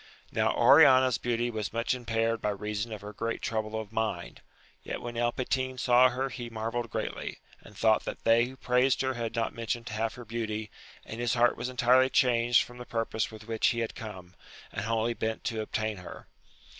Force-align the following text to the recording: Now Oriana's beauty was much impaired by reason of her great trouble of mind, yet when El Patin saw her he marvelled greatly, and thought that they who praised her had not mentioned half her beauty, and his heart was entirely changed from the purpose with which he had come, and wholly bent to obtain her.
Now 0.31 0.51
Oriana's 0.55 1.19
beauty 1.19 1.51
was 1.51 1.71
much 1.71 1.93
impaired 1.93 2.41
by 2.41 2.49
reason 2.49 2.91
of 2.91 3.01
her 3.01 3.13
great 3.13 3.39
trouble 3.39 3.79
of 3.79 3.91
mind, 3.93 4.41
yet 4.81 4.99
when 4.99 5.15
El 5.15 5.31
Patin 5.31 5.77
saw 5.77 6.09
her 6.09 6.29
he 6.29 6.49
marvelled 6.49 6.89
greatly, 6.89 7.37
and 7.61 7.77
thought 7.77 8.03
that 8.05 8.23
they 8.23 8.45
who 8.45 8.57
praised 8.57 9.01
her 9.01 9.13
had 9.13 9.35
not 9.35 9.53
mentioned 9.53 9.89
half 9.89 10.15
her 10.15 10.25
beauty, 10.25 10.71
and 11.05 11.19
his 11.21 11.35
heart 11.35 11.55
was 11.55 11.69
entirely 11.69 12.09
changed 12.09 12.63
from 12.63 12.79
the 12.79 12.85
purpose 12.87 13.29
with 13.29 13.47
which 13.47 13.67
he 13.67 13.81
had 13.81 13.93
come, 13.93 14.33
and 14.71 14.85
wholly 14.85 15.13
bent 15.13 15.43
to 15.43 15.61
obtain 15.61 15.97
her. 15.97 16.27